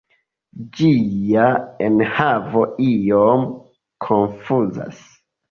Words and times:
Ĝia 0.77 1.43
enhavo 1.89 2.65
iom 2.87 3.45
konfuzas. 4.09 5.07